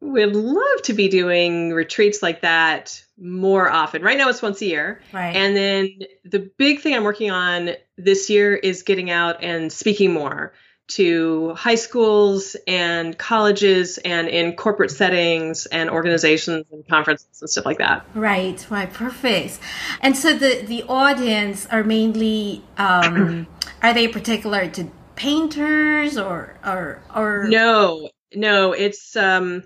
[0.00, 4.02] we'd love to be doing retreats like that more often.
[4.02, 5.02] Right now it's once a year.
[5.12, 5.34] Right.
[5.36, 10.12] And then the big thing I'm working on this year is getting out and speaking
[10.12, 10.54] more
[10.90, 17.64] to high schools and colleges and in corporate settings and organizations and conferences and stuff
[17.64, 18.04] like that.
[18.14, 19.58] Right, right, perfect.
[20.00, 23.46] And so the the audience are mainly um,
[23.82, 29.64] are they particular to painters or or or No, no, it's um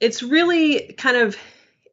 [0.00, 1.36] it's really kind of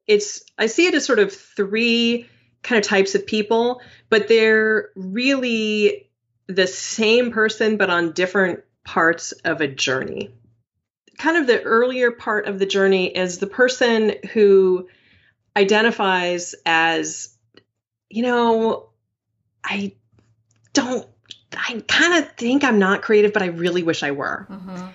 [0.08, 2.28] it's I see it as sort of three
[2.64, 6.07] kind of types of people, but they're really
[6.48, 10.32] the same person but on different parts of a journey.
[11.18, 14.88] Kind of the earlier part of the journey is the person who
[15.56, 17.36] identifies as,
[18.10, 18.90] you know,
[19.64, 19.94] I
[20.74, 21.08] don't,
[21.56, 24.48] I kind of think I'm not creative, but I really wish I were.
[24.50, 24.94] Mhm.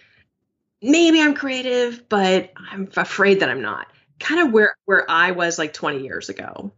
[0.80, 3.88] Maybe I'm creative, but I'm afraid that I'm not.
[4.18, 6.72] Kind of where where I was like 20 years ago.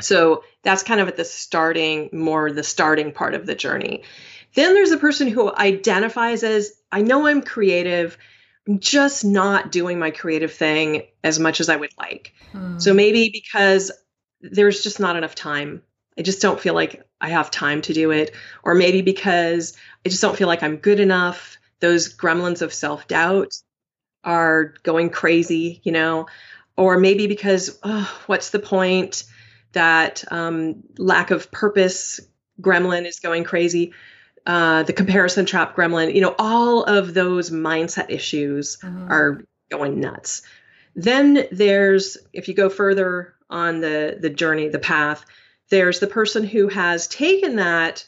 [0.00, 4.04] So that's kind of at the starting, more the starting part of the journey.
[4.54, 8.16] Then there's a person who identifies as I know I'm creative,
[8.66, 12.32] I'm just not doing my creative thing as much as I would like.
[12.52, 12.78] Hmm.
[12.78, 13.92] So maybe because
[14.40, 15.82] there's just not enough time.
[16.18, 18.34] I just don't feel like I have time to do it.
[18.62, 21.58] Or maybe because I just don't feel like I'm good enough.
[21.80, 23.52] Those gremlins of self doubt
[24.24, 26.26] are going crazy, you know.
[26.76, 29.24] Or maybe because, oh, what's the point?
[29.76, 32.20] That um, lack of purpose
[32.58, 33.92] gremlin is going crazy.
[34.46, 39.10] Uh, the comparison trap gremlin, you know, all of those mindset issues Mhm.
[39.10, 40.40] are going nuts.
[40.94, 45.26] Then there's, if you go further on the the journey, the path,
[45.68, 48.06] there's the person who has taken that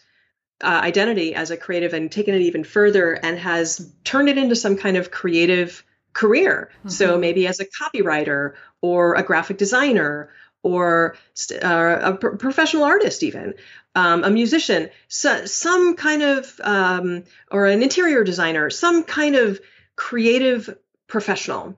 [0.62, 4.56] uh, identity as a creative and taken it even further and has turned it into
[4.56, 6.70] some kind of creative career.
[6.86, 7.20] So Mhm.
[7.20, 10.30] maybe as a copywriter or a graphic designer
[10.62, 11.16] or
[11.62, 13.54] uh, a pro- professional artist, even
[13.94, 19.60] um, a musician, so, some kind of um, or an interior designer, some kind of
[19.96, 21.76] creative professional.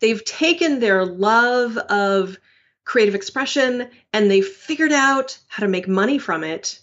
[0.00, 2.36] They've taken their love of
[2.84, 6.80] creative expression and they've figured out how to make money from it.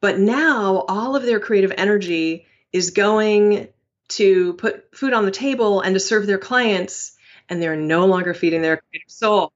[0.00, 3.68] But now all of their creative energy is going
[4.08, 7.16] to put food on the table and to serve their clients,
[7.48, 9.52] and they're no longer feeding their creative soul.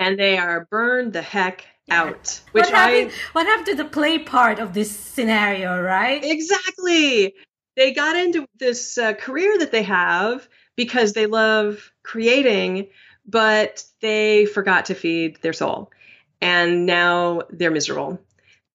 [0.00, 2.40] And they are burned the heck out.
[2.52, 3.10] Which what I?
[3.32, 6.22] What happened to the play part of this scenario, right?
[6.24, 7.34] Exactly.
[7.76, 12.88] They got into this uh, career that they have because they love creating,
[13.26, 15.90] but they forgot to feed their soul.
[16.40, 18.18] And now they're miserable.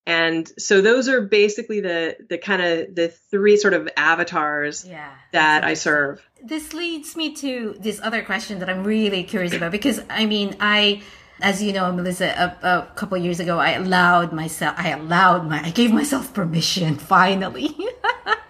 [0.07, 5.11] And so those are basically the the kind of the three sort of avatars yeah.
[5.31, 6.23] that I serve.
[6.45, 10.55] This leads me to this other question that I'm really curious about because I mean
[10.59, 11.01] I
[11.41, 15.61] as you know Melissa a, a couple years ago I allowed myself I allowed my
[15.63, 17.75] I gave myself permission finally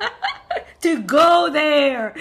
[0.81, 2.13] to go there.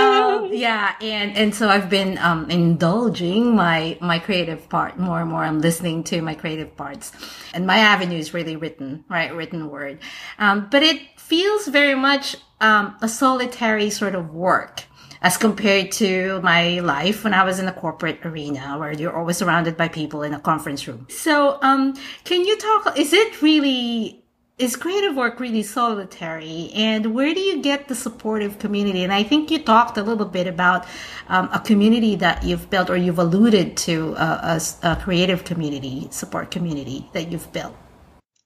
[0.00, 5.30] Um, yeah and and so I've been um, indulging my my creative part more and
[5.30, 5.44] more.
[5.44, 7.12] I'm listening to my creative parts.
[7.52, 9.34] And my avenue is really written right?
[9.34, 9.98] Written word.
[10.38, 14.84] Um, but it feels very much um, a solitary sort of work
[15.22, 19.38] as compared to my life when I was in the corporate arena where you're always
[19.38, 21.06] surrounded by people in a conference room.
[21.08, 24.24] So, um, can you talk, is it really,
[24.58, 29.04] is creative work really solitary and where do you get the supportive community?
[29.04, 30.86] And I think you talked a little bit about
[31.28, 36.08] um, a community that you've built or you've alluded to uh, a, a creative community,
[36.10, 37.74] support community that you've built.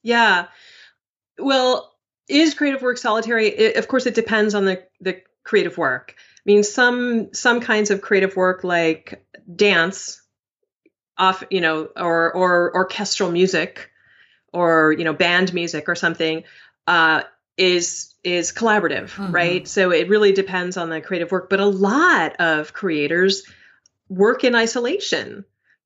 [0.03, 0.47] Yeah.
[1.39, 1.93] Well,
[2.29, 3.49] is creative work solitary?
[3.49, 6.15] It, of course, it depends on the the creative work.
[6.47, 10.23] I mean, some some kinds of creative work like dance,
[11.19, 13.91] off you know, or or orchestral music,
[14.53, 16.45] or you know, band music or something,
[16.87, 17.23] uh,
[17.57, 19.33] is is collaborative, Mhm.
[19.33, 19.67] right?
[19.67, 21.51] So it really depends on the creative work.
[21.51, 23.43] But a lot of creators
[24.09, 25.45] work in isolation.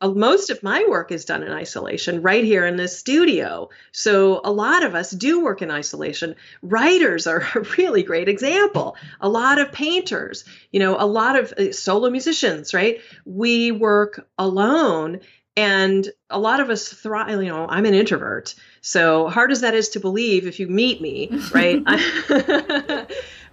[0.08, 3.68] Most of my work is done in isolation right here in this studio.
[3.92, 6.36] So a lot of us do work in isolation.
[6.62, 8.96] Writers are a really great example.
[9.20, 13.00] A lot of painters, you know, a lot of uh, solo musicians, right?
[13.24, 15.20] We work alone
[15.56, 18.54] and a lot of us thrive, you know, I'm an introvert.
[18.80, 21.76] So hard as that is to believe if you meet me, right?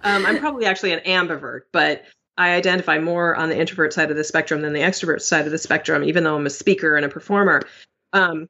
[0.02, 2.04] um, I'm probably actually an ambivert, but
[2.38, 5.50] I identify more on the introvert side of the spectrum than the extrovert side of
[5.50, 7.62] the spectrum, even though I'm a speaker and a performer.
[8.12, 8.48] Um,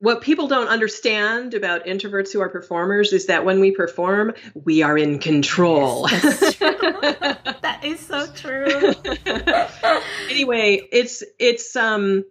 [0.00, 4.82] what people don't understand about introverts who are performers is that when we perform, we
[4.82, 6.08] are in control.
[6.10, 8.92] Yes, that is so true.
[10.30, 12.24] anyway, it's it's um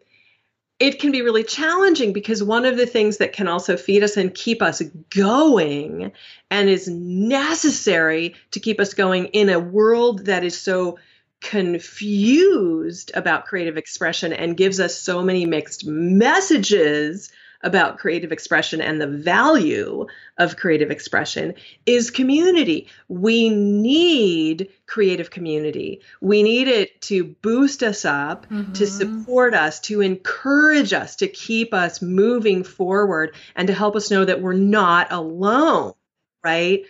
[0.82, 4.18] it can be really challenging because one of the things that can also feed us
[4.18, 6.12] and keep us going
[6.50, 10.98] and is necessary to keep us going in a world that is so
[11.40, 17.32] confused about creative expression and gives us so many mixed messages
[17.64, 20.08] about creative expression and the value
[20.38, 21.54] of creative expression
[21.86, 22.88] is community.
[23.08, 26.02] We need creative community.
[26.22, 28.74] We need it to boost us up, mm-hmm.
[28.74, 34.10] to support us, to encourage us, to keep us moving forward, and to help us
[34.10, 35.94] know that we're not alone,
[36.44, 36.86] right?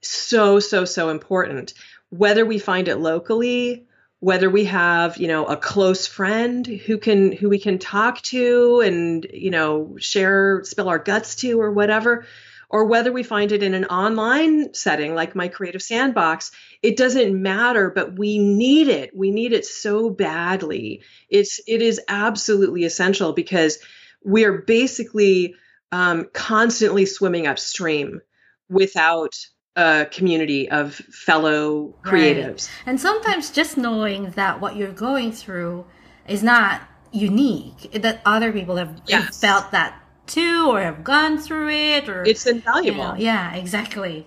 [0.00, 1.74] So, so, so important.
[2.10, 3.87] Whether we find it locally
[4.20, 8.80] whether we have you know a close friend who can who we can talk to
[8.80, 12.26] and you know share spill our guts to or whatever
[12.70, 16.50] or whether we find it in an online setting like my creative sandbox
[16.82, 19.10] it doesn't matter but we need it.
[19.14, 21.02] We need it so badly.
[21.28, 23.78] It's it is absolutely essential because
[24.24, 25.54] we are basically
[25.90, 28.20] um, constantly swimming upstream
[28.68, 29.34] without
[29.78, 32.68] a community of fellow creatives.
[32.68, 32.86] Right.
[32.86, 35.86] And sometimes just knowing that what you're going through
[36.26, 39.38] is not unique, that other people have yes.
[39.40, 39.94] felt that
[40.26, 42.98] too or have gone through it or it's invaluable.
[42.98, 44.26] You know, yeah, exactly.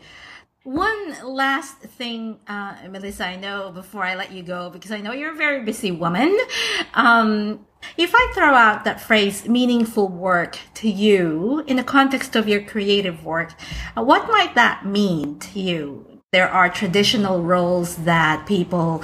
[0.63, 5.11] One last thing, uh, Melissa, I know before I let you go, because I know
[5.11, 6.37] you're a very busy woman.
[6.93, 7.65] Um,
[7.97, 12.61] if I throw out that phrase meaningful work to you in the context of your
[12.61, 13.53] creative work,
[13.97, 16.21] uh, what might that mean to you?
[16.31, 19.03] There are traditional roles that people,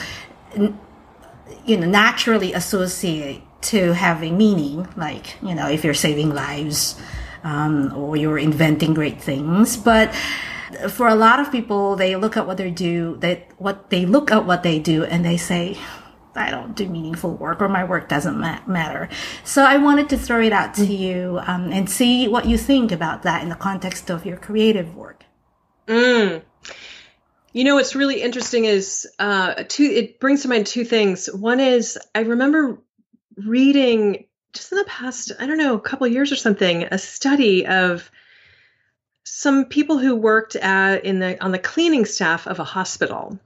[0.56, 6.96] you know, naturally associate to having meaning, like, you know, if you're saving lives,
[7.44, 9.78] um, or you're inventing great things.
[9.78, 10.14] But
[10.90, 14.32] for a lot of people, they look at what they do, that what they look
[14.32, 15.78] at what they do and they say,
[16.38, 19.10] I don't do meaningful work or my work doesn't ma- matter.
[19.44, 22.92] So I wanted to throw it out to you um, and see what you think
[22.92, 25.24] about that in the context of your creative work.
[25.88, 26.44] Mm.
[27.54, 31.28] You know, what's really interesting is uh, two, it brings to mind two things.
[31.28, 32.80] One is I remember
[33.36, 37.66] reading just in the past, I don't know, a couple years or something, a study
[37.66, 38.12] of
[39.24, 43.40] some people who worked at in the on the cleaning staff of a hospital.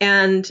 [0.00, 0.50] And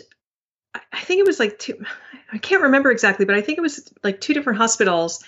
[0.91, 1.83] I think it was like two
[2.31, 5.23] I can't remember exactly, but I think it was like two different hospitals.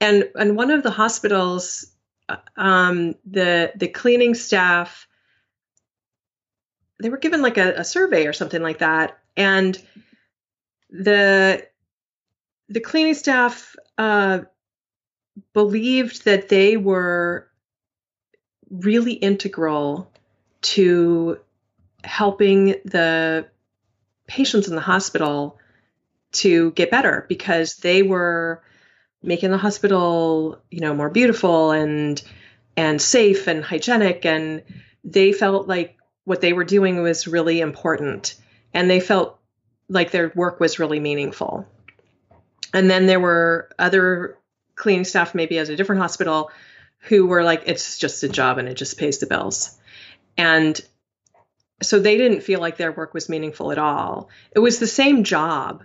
[0.00, 1.86] And and one of the hospitals
[2.28, 5.06] uh, um the the cleaning staff
[7.00, 9.80] they were given like a, a survey or something like that and
[10.90, 11.66] the
[12.68, 14.40] the cleaning staff uh,
[15.52, 17.48] believed that they were
[18.70, 20.10] really integral
[20.62, 21.38] to
[22.02, 23.46] helping the
[24.26, 25.58] patients in the hospital
[26.32, 28.62] to get better because they were
[29.22, 32.22] making the hospital you know more beautiful and
[32.76, 34.62] and safe and hygienic and
[35.04, 38.34] they felt like what they were doing was really important
[38.72, 39.38] and they felt
[39.88, 41.66] like their work was really meaningful.
[42.72, 44.38] And then there were other
[44.74, 46.50] cleaning staff maybe at a different hospital
[46.98, 49.78] who were like it's just a job and it just pays the bills.
[50.36, 50.80] And
[51.82, 55.24] so they didn't feel like their work was meaningful at all it was the same
[55.24, 55.82] job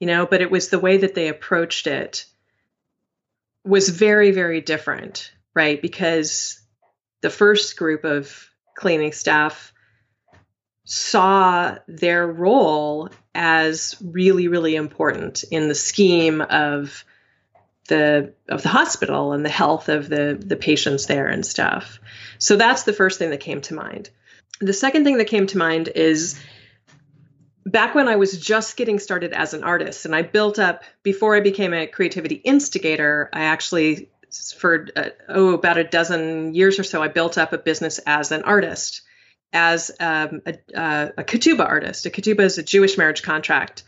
[0.00, 2.26] you know but it was the way that they approached it
[3.64, 6.60] was very very different right because
[7.20, 9.72] the first group of cleaning staff
[10.84, 17.04] saw their role as really really important in the scheme of
[17.88, 21.98] the of the hospital and the health of the the patients there and stuff.
[22.38, 24.10] So that's the first thing that came to mind.
[24.60, 26.38] The second thing that came to mind is
[27.64, 31.36] back when I was just getting started as an artist and I built up before
[31.36, 34.10] I became a creativity instigator, I actually
[34.58, 38.30] for uh, oh about a dozen years or so I built up a business as
[38.30, 39.02] an artist
[39.52, 42.04] as um, a, uh, a ketubah artist.
[42.06, 43.84] A ketubah is a Jewish marriage contract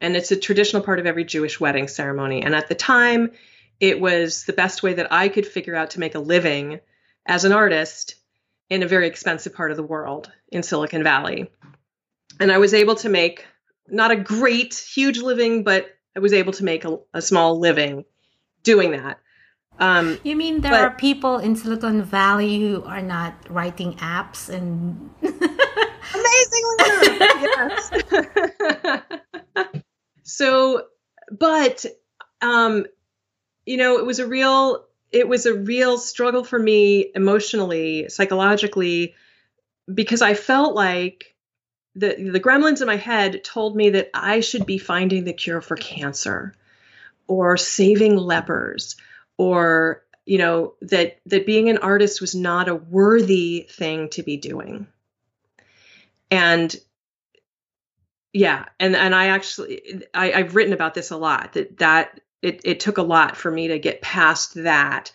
[0.00, 2.42] And it's a traditional part of every Jewish wedding ceremony.
[2.42, 3.32] And at the time,
[3.80, 6.80] it was the best way that I could figure out to make a living
[7.26, 8.14] as an artist
[8.70, 11.50] in a very expensive part of the world in Silicon Valley.
[12.40, 13.46] And I was able to make
[13.88, 18.04] not a great, huge living, but I was able to make a, a small living
[18.62, 19.18] doing that.
[19.78, 24.48] Um, you mean there but, are people in Silicon Valley who are not writing apps
[24.48, 25.46] and amazingly
[27.44, 27.92] yes.
[30.24, 30.86] so,
[31.30, 31.86] but
[32.40, 32.86] um,
[33.66, 39.14] you know, it was a real it was a real struggle for me emotionally, psychologically,
[39.92, 41.34] because I felt like
[41.94, 45.60] the the gremlins in my head told me that I should be finding the cure
[45.60, 46.54] for cancer
[47.26, 48.96] or saving lepers
[49.36, 54.36] or you know that that being an artist was not a worthy thing to be
[54.36, 54.86] doing.
[56.30, 56.74] And
[58.32, 62.60] yeah and and i actually I, i've written about this a lot that that it,
[62.64, 65.12] it took a lot for me to get past that.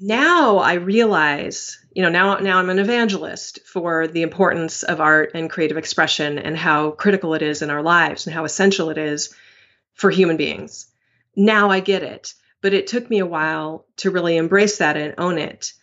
[0.00, 5.30] Now i realize you know now now i'm an evangelist for the importance of art
[5.34, 8.98] and creative expression and how critical it is in our lives and how essential it
[8.98, 9.32] is
[9.92, 10.88] for human beings.
[11.36, 15.12] Now i get it but it took me a while to really embrace that and
[15.18, 15.74] own it.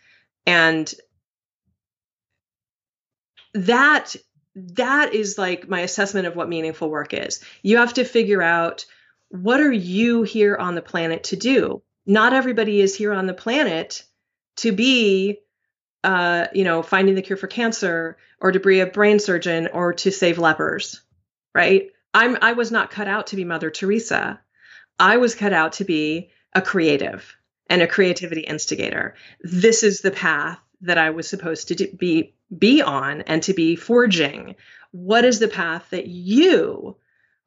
[0.44, 0.92] And
[3.54, 4.16] that
[4.56, 7.38] that is like my assessment of what meaningful work is.
[7.62, 8.84] You have to figure out
[9.32, 11.82] what are you here on the planet to do?
[12.04, 14.04] Not everybody is here on the planet
[14.56, 15.38] to be
[16.04, 19.94] uh, you know finding the cure for cancer or to be a brain surgeon or
[19.94, 21.00] to save lepers
[21.54, 21.90] right?
[22.14, 24.40] I'm i was not cut out to be mother teresa.
[24.98, 27.36] I was cut out to be a creative
[27.68, 29.14] and a creativity instigator.
[29.40, 33.76] This is the path that i was supposed to be be on and to be
[33.76, 34.56] forging.
[34.90, 36.96] What is the path that you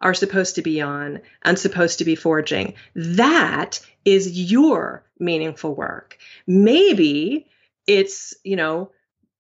[0.02, 2.74] are supposed to be on and supposed to be forging.
[2.96, 6.18] That is your meaningful work.
[6.46, 7.48] Maybe
[7.88, 8.92] it's, you know,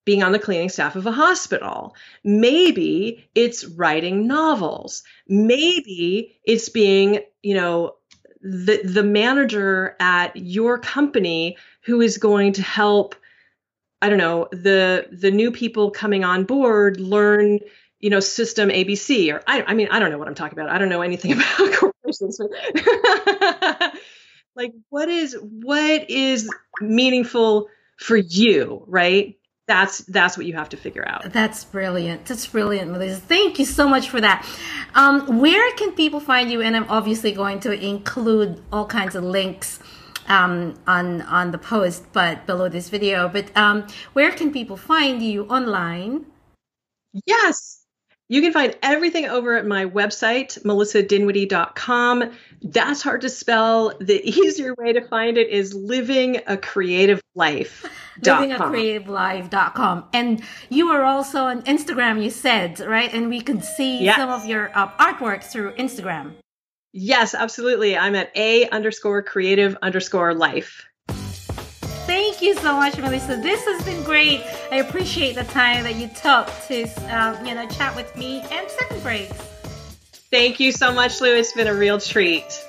[0.05, 1.95] being on the cleaning staff of a hospital.
[2.23, 5.03] Maybe it's writing novels.
[5.27, 7.95] Maybe it's being, you know,
[8.41, 13.15] the the manager at your company who is going to help
[14.01, 17.59] I don't know, the the new people coming on board learn
[17.99, 20.69] you know, system ABC, or I, I mean, I don't know what I'm talking about.
[20.69, 22.39] I don't know anything about corporations.
[24.55, 26.49] like, what is what is
[26.81, 27.67] meaningful
[27.97, 29.37] for you, right?
[29.67, 31.33] That's that's what you have to figure out.
[31.33, 32.25] That's brilliant.
[32.25, 33.19] That's brilliant, Melissa.
[33.19, 34.45] Thank you so much for that.
[34.93, 36.61] Um, where can people find you?
[36.61, 39.79] And I'm obviously going to include all kinds of links
[40.27, 43.27] um, on on the post, but below this video.
[43.27, 46.27] But um, where can people find you online?
[47.25, 47.84] Yes,
[48.27, 52.31] you can find everything over at my website, melissadinwiddie.com.
[52.61, 53.93] That's hard to spell.
[53.99, 57.85] The easier way to find it is living a creative life.
[58.21, 60.05] Livingacreativelife.com.
[60.13, 63.13] And you are also on Instagram, you said, right?
[63.13, 64.15] And we could see yes.
[64.15, 66.33] some of your uh, artwork through Instagram.
[66.93, 67.97] Yes, absolutely.
[67.97, 70.87] I'm at a underscore creative underscore life.
[72.05, 73.37] Thank you so much, Melissa.
[73.37, 74.41] This has been great.
[74.71, 78.69] I appreciate the time that you took to, um, you know, chat with me and
[78.69, 79.33] Second Breaks.
[80.29, 81.33] Thank you so much, Lou.
[81.35, 82.63] It's been a real treat.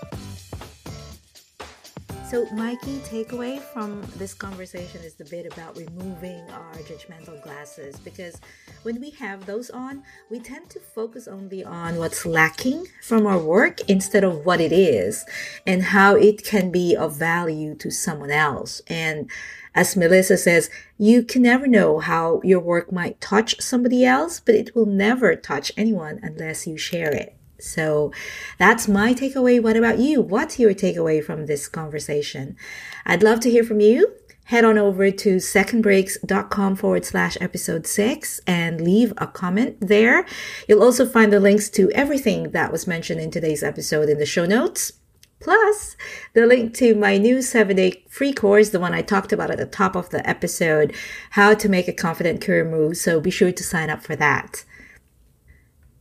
[2.28, 8.00] So, my key takeaway from this conversation is the bit about removing our judgmental glasses
[8.00, 8.40] because
[8.82, 13.38] when we have those on, we tend to focus only on what's lacking from our
[13.38, 15.24] work instead of what it is
[15.68, 18.82] and how it can be of value to someone else.
[18.88, 19.30] And
[19.72, 20.68] as Melissa says,
[20.98, 25.36] you can never know how your work might touch somebody else, but it will never
[25.36, 27.35] touch anyone unless you share it.
[27.66, 28.12] So
[28.58, 29.62] that's my takeaway.
[29.62, 30.20] What about you?
[30.20, 32.56] What's your takeaway from this conversation?
[33.04, 34.14] I'd love to hear from you.
[34.46, 40.24] Head on over to secondbreaks.com forward slash episode six and leave a comment there.
[40.68, 44.26] You'll also find the links to everything that was mentioned in today's episode in the
[44.26, 44.92] show notes.
[45.40, 45.96] Plus,
[46.32, 49.58] the link to my new seven day free course, the one I talked about at
[49.58, 50.94] the top of the episode,
[51.30, 52.96] how to make a confident career move.
[52.96, 54.64] So be sure to sign up for that.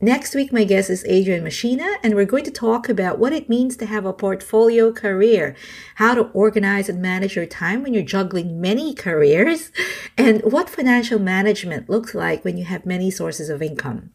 [0.00, 3.48] Next week, my guest is Adrian Machina, and we're going to talk about what it
[3.48, 5.56] means to have a portfolio career,
[5.94, 9.72] how to organize and manage your time when you're juggling many careers,
[10.18, 14.10] and what financial management looks like when you have many sources of income.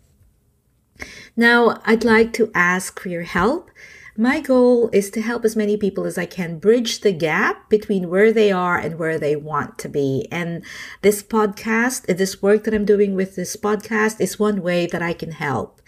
[1.36, 3.72] Now, I'd like to ask for your help
[4.18, 8.10] my goal is to help as many people as I can bridge the gap between
[8.10, 10.28] where they are and where they want to be.
[10.32, 10.64] And
[11.02, 15.14] this podcast, this work that I'm doing with this podcast is one way that I
[15.14, 15.82] can help.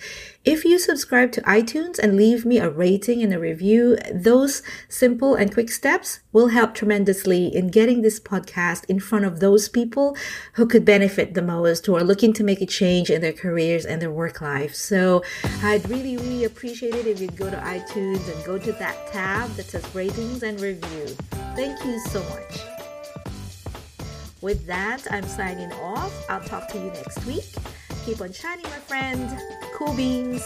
[0.45, 5.35] If you subscribe to iTunes and leave me a rating and a review, those simple
[5.35, 10.17] and quick steps will help tremendously in getting this podcast in front of those people
[10.55, 13.85] who could benefit the most, who are looking to make a change in their careers
[13.85, 14.75] and their work life.
[14.75, 15.23] So
[15.61, 19.49] I'd really, really appreciate it if you'd go to iTunes and go to that tab
[19.51, 21.05] that says ratings and review.
[21.55, 22.59] Thank you so much.
[24.41, 26.29] With that, I'm signing off.
[26.29, 27.45] I'll talk to you next week.
[28.05, 29.39] Keep on shining, my friend.
[29.75, 30.43] Cool beans.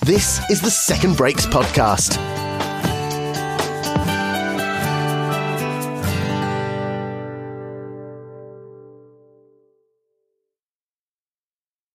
[0.00, 2.18] This is the Second Breaks podcast